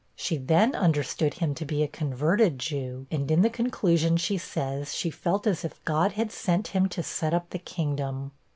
She 0.15 0.37
then 0.37 0.73
understood 0.73 1.35
him 1.35 1.53
to 1.53 1.63
be 1.63 1.83
a 1.83 1.87
converted 1.87 2.57
Jew, 2.57 3.05
and 3.11 3.29
in 3.29 3.43
the 3.43 3.51
conclusion 3.51 4.17
she 4.17 4.35
says 4.35 4.95
she 4.95 5.11
'felt 5.11 5.45
as 5.45 5.63
if 5.63 5.85
God 5.85 6.13
had 6.13 6.31
sent 6.31 6.69
him 6.69 6.89
to 6.89 7.03
set 7.03 7.35
up 7.35 7.51
the 7.51 7.59
kingdom.' 7.59 8.31